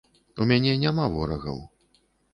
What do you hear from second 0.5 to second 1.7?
мяне няма ворагаў.